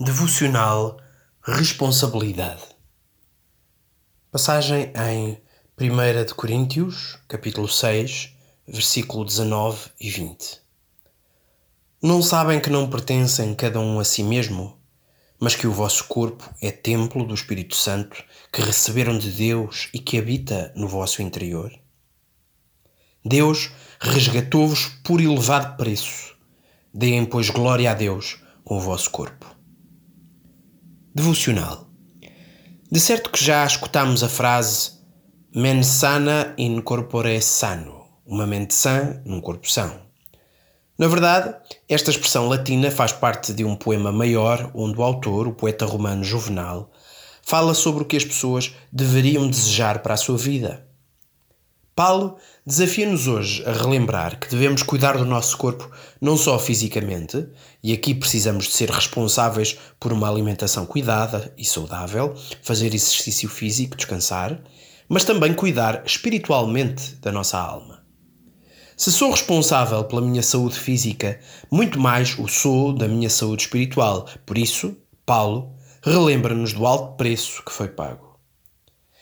[0.00, 0.96] Devocional
[1.42, 2.62] Responsabilidade.
[4.30, 5.42] Passagem em
[5.76, 8.32] 1 de Coríntios, capítulo 6,
[8.64, 10.60] versículo 19 e 20.
[12.00, 14.78] Não sabem que não pertencem cada um a si mesmo,
[15.36, 18.22] mas que o vosso corpo é templo do Espírito Santo
[18.52, 21.72] que receberam de Deus e que habita no vosso interior?
[23.24, 26.36] Deus resgatou-vos por elevado preço.
[26.94, 29.57] Deem, pois, glória a Deus com o vosso corpo.
[31.18, 31.90] Devocional.
[32.92, 34.92] De certo que já escutamos a frase
[35.52, 39.98] mens sana in corpore sano, uma mente sã num corpo são.
[40.96, 41.56] Na verdade,
[41.88, 46.22] esta expressão latina faz parte de um poema maior onde o autor, o poeta romano
[46.22, 46.92] Juvenal,
[47.42, 50.86] fala sobre o que as pessoas deveriam desejar para a sua vida.
[51.98, 57.44] Paulo desafia-nos hoje a relembrar que devemos cuidar do nosso corpo não só fisicamente,
[57.82, 63.96] e aqui precisamos de ser responsáveis por uma alimentação cuidada e saudável, fazer exercício físico,
[63.96, 64.62] descansar,
[65.08, 68.04] mas também cuidar espiritualmente da nossa alma.
[68.96, 74.28] Se sou responsável pela minha saúde física, muito mais o sou da minha saúde espiritual.
[74.46, 78.27] Por isso, Paulo relembra-nos do alto preço que foi pago.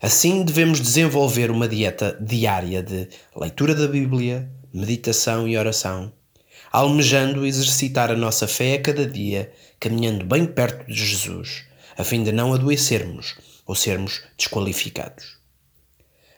[0.00, 6.12] Assim, devemos desenvolver uma dieta diária de leitura da Bíblia, meditação e oração,
[6.70, 11.64] almejando exercitar a nossa fé a cada dia, caminhando bem perto de Jesus,
[11.96, 13.34] a fim de não adoecermos
[13.66, 15.36] ou sermos desqualificados.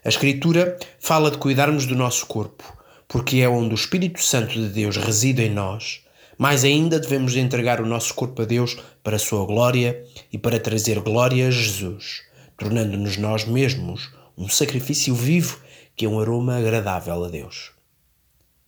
[0.02, 2.64] A Escritura fala de cuidarmos do nosso corpo,
[3.06, 6.00] porque é onde o Espírito Santo de Deus reside em nós.
[6.38, 10.02] Mais ainda devemos entregar o nosso corpo a Deus para a sua glória
[10.32, 12.29] e para trazer glória a Jesus
[12.60, 15.58] tornando-nos nós mesmos um sacrifício vivo
[15.96, 17.72] que é um aroma agradável a Deus.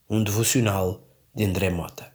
[0.08, 2.11] Um devocional de André Mota.